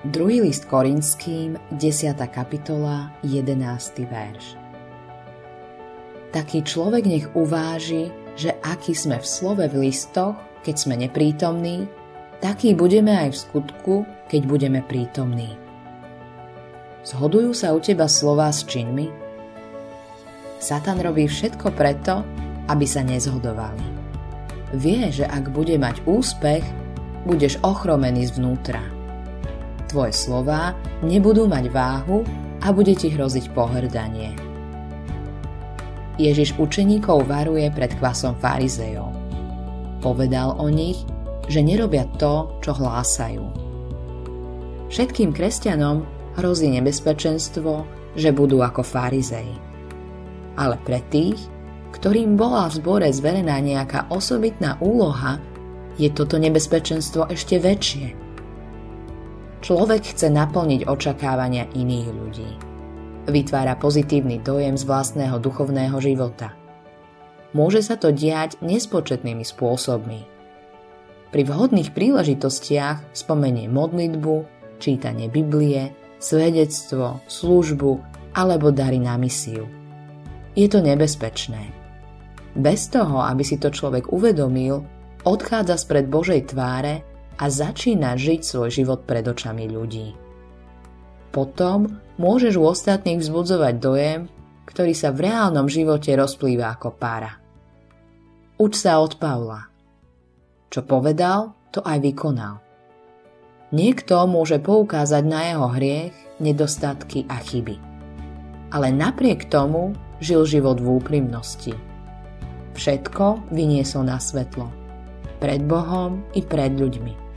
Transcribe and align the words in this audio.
Druhý 0.00 0.40
list 0.40 0.64
Korinským, 0.64 1.60
10. 1.76 2.16
kapitola, 2.32 3.12
11. 3.20 3.60
verš. 4.08 4.56
Taký 6.32 6.64
človek 6.64 7.04
nech 7.04 7.28
uváži, 7.36 8.08
že 8.32 8.56
aký 8.64 8.96
sme 8.96 9.20
v 9.20 9.26
slove 9.28 9.60
v 9.60 9.76
listoch, 9.76 10.40
keď 10.64 10.74
sme 10.80 10.96
neprítomní, 11.04 11.84
taký 12.40 12.72
budeme 12.72 13.12
aj 13.12 13.28
v 13.28 13.40
skutku, 13.44 13.96
keď 14.32 14.42
budeme 14.48 14.80
prítomní. 14.80 15.60
Zhodujú 17.04 17.52
sa 17.52 17.76
u 17.76 17.80
teba 17.84 18.08
slová 18.08 18.48
s 18.48 18.64
činmi? 18.64 19.12
Satan 20.64 21.04
robí 21.04 21.28
všetko 21.28 21.76
preto, 21.76 22.24
aby 22.72 22.88
sa 22.88 23.04
nezhodovali. 23.04 23.84
Vie, 24.80 25.12
že 25.12 25.28
ak 25.28 25.52
bude 25.52 25.76
mať 25.76 26.00
úspech, 26.08 26.64
budeš 27.28 27.60
ochromený 27.60 28.32
zvnútra 28.32 28.99
Tvoje 29.90 30.14
slová 30.14 30.78
nebudú 31.02 31.50
mať 31.50 31.66
váhu 31.74 32.22
a 32.62 32.70
bude 32.70 32.94
ti 32.94 33.10
hroziť 33.10 33.50
pohrdanie. 33.50 34.38
Ježiš 36.14 36.54
učeníkov 36.62 37.26
varuje 37.26 37.66
pred 37.74 37.90
kvasom 37.98 38.38
farizejov. 38.38 39.10
Povedal 39.98 40.54
o 40.62 40.70
nich, 40.70 41.02
že 41.50 41.66
nerobia 41.66 42.06
to, 42.22 42.54
čo 42.62 42.70
hlásajú. 42.70 43.42
Všetkým 44.94 45.34
kresťanom 45.34 46.06
hrozí 46.38 46.70
nebezpečenstvo, 46.70 47.82
že 48.14 48.30
budú 48.30 48.62
ako 48.62 48.86
farizej. 48.86 49.50
Ale 50.54 50.78
pre 50.86 51.02
tých, 51.10 51.42
ktorým 51.98 52.38
bola 52.38 52.70
v 52.70 52.78
zbore 52.78 53.08
zverená 53.10 53.58
nejaká 53.58 54.06
osobitná 54.06 54.78
úloha, 54.78 55.42
je 55.98 56.06
toto 56.14 56.38
nebezpečenstvo 56.38 57.26
ešte 57.26 57.58
väčšie– 57.58 58.06
Človek 59.60 60.16
chce 60.16 60.32
naplniť 60.32 60.88
očakávania 60.88 61.68
iných 61.76 62.08
ľudí. 62.08 62.50
Vytvára 63.28 63.76
pozitívny 63.76 64.40
dojem 64.40 64.80
z 64.80 64.88
vlastného 64.88 65.36
duchovného 65.36 66.00
života. 66.00 66.56
Môže 67.52 67.84
sa 67.84 68.00
to 68.00 68.08
diať 68.08 68.56
nespočetnými 68.64 69.44
spôsobmi. 69.44 70.20
Pri 71.28 71.42
vhodných 71.44 71.92
príležitostiach 71.92 73.12
spomenie 73.12 73.68
modlitbu, 73.68 74.34
čítanie 74.80 75.28
Biblie, 75.28 75.92
svedectvo, 76.16 77.20
službu 77.28 78.00
alebo 78.32 78.72
dary 78.72 78.96
na 78.96 79.20
misiu. 79.20 79.68
Je 80.56 80.72
to 80.72 80.80
nebezpečné. 80.80 81.68
Bez 82.56 82.88
toho, 82.88 83.22
aby 83.28 83.44
si 83.44 83.60
to 83.60 83.68
človek 83.68 84.08
uvedomil, 84.08 84.82
odchádza 85.22 85.76
spred 85.76 86.08
Božej 86.08 86.50
tváre 86.50 87.09
a 87.40 87.48
začína 87.48 88.20
žiť 88.20 88.44
svoj 88.44 88.68
život 88.68 89.08
pred 89.08 89.24
očami 89.24 89.64
ľudí. 89.64 90.12
Potom 91.32 91.88
môžeš 92.20 92.60
u 92.60 92.68
ostatných 92.68 93.24
vzbudzovať 93.24 93.74
dojem, 93.80 94.20
ktorý 94.68 94.92
sa 94.92 95.08
v 95.08 95.24
reálnom 95.30 95.66
živote 95.72 96.12
rozplýva 96.12 96.76
ako 96.76 96.92
pára. 97.00 97.40
Uč 98.60 98.76
sa 98.76 99.00
od 99.00 99.16
Pavla. 99.16 99.72
Čo 100.68 100.84
povedal, 100.84 101.56
to 101.72 101.80
aj 101.80 101.98
vykonal. 102.04 102.60
Niekto 103.72 104.26
môže 104.26 104.60
poukázať 104.60 105.22
na 105.24 105.40
jeho 105.48 105.66
hriech, 105.72 106.14
nedostatky 106.42 107.24
a 107.30 107.38
chyby. 107.38 107.78
Ale 108.74 108.90
napriek 108.90 109.48
tomu 109.48 109.94
žil 110.18 110.44
život 110.44 110.82
v 110.82 110.98
úprimnosti. 110.98 111.74
Všetko 112.74 113.50
vyniesol 113.54 114.06
na 114.06 114.18
svetlo. 114.18 114.68
Pred 115.38 115.64
Bohom 115.66 116.26
i 116.34 116.42
pred 116.42 116.74
ľuďmi. 116.76 117.29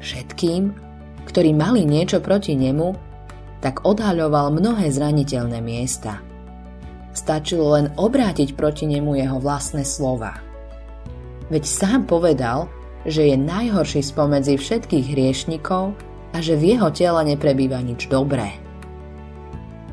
Všetkým, 0.00 0.72
ktorí 1.28 1.52
mali 1.52 1.84
niečo 1.84 2.18
proti 2.24 2.56
nemu, 2.56 2.96
tak 3.60 3.84
odhaľoval 3.84 4.56
mnohé 4.56 4.88
zraniteľné 4.88 5.60
miesta. 5.60 6.24
Stačilo 7.12 7.76
len 7.76 7.92
obrátiť 8.00 8.56
proti 8.56 8.88
nemu 8.88 9.20
jeho 9.20 9.36
vlastné 9.36 9.84
slova. 9.84 10.40
Veď 11.52 11.64
sám 11.68 12.08
povedal, 12.08 12.72
že 13.04 13.28
je 13.28 13.36
najhorší 13.36 14.00
spomedzi 14.00 14.56
všetkých 14.56 15.06
hriešnikov 15.12 15.92
a 16.32 16.38
že 16.38 16.56
v 16.56 16.76
jeho 16.76 16.88
tele 16.94 17.20
neprebýva 17.34 17.82
nič 17.84 18.08
dobré. 18.08 18.56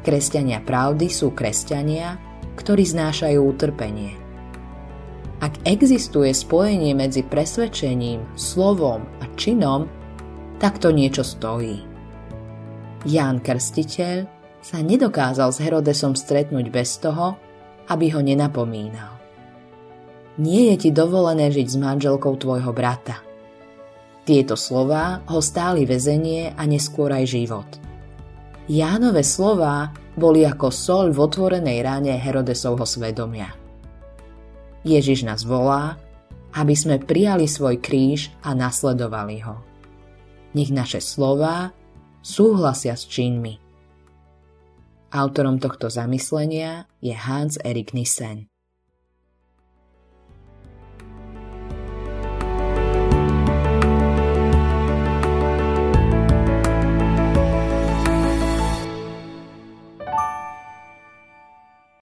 Kresťania 0.06 0.64
pravdy 0.64 1.12
sú 1.12 1.36
kresťania, 1.36 2.16
ktorí 2.56 2.88
znášajú 2.88 3.40
utrpenie. 3.44 4.16
Ak 5.38 5.54
existuje 5.68 6.34
spojenie 6.34 6.98
medzi 6.98 7.22
presvedčením, 7.22 8.26
slovom 8.34 9.06
a 9.22 9.26
činom, 9.38 9.86
tak 10.58 10.82
to 10.82 10.90
niečo 10.90 11.22
stojí. 11.22 11.86
Ján 13.06 13.40
Krstiteľ 13.40 14.26
sa 14.60 14.82
nedokázal 14.82 15.54
s 15.54 15.62
Herodesom 15.62 16.18
stretnúť 16.18 16.66
bez 16.74 16.98
toho, 17.00 17.38
aby 17.88 18.12
ho 18.12 18.20
nenapomínal. 18.20 19.16
Nie 20.38 20.76
je 20.76 20.88
ti 20.88 20.90
dovolené 20.94 21.50
žiť 21.50 21.68
s 21.72 21.78
manželkou 21.80 22.36
tvojho 22.38 22.70
brata. 22.76 23.22
Tieto 24.28 24.60
slová 24.60 25.24
ho 25.32 25.40
stáli 25.40 25.88
väzenie 25.88 26.52
a 26.52 26.68
neskôr 26.68 27.10
aj 27.16 27.26
život. 27.26 27.70
Jánové 28.68 29.24
slová 29.24 29.96
boli 30.20 30.44
ako 30.44 30.68
sol 30.68 31.06
v 31.16 31.24
otvorenej 31.24 31.80
ráne 31.80 32.14
Herodesovho 32.20 32.84
svedomia. 32.84 33.56
Ježiš 34.84 35.24
nás 35.24 35.48
volá, 35.48 35.96
aby 36.52 36.76
sme 36.76 37.00
prijali 37.00 37.48
svoj 37.48 37.80
kríž 37.80 38.36
a 38.44 38.52
nasledovali 38.52 39.40
ho. 39.48 39.67
Nech 40.58 40.74
naše 40.74 41.06
slová 41.06 41.70
súhlasia 42.26 42.98
s 42.98 43.06
činmi. 43.06 43.62
Autorom 45.14 45.62
tohto 45.62 45.86
zamyslenia 45.86 46.90
je 46.98 47.14
Hans 47.14 47.62
Erik 47.62 47.94
Nissen. 47.94 48.50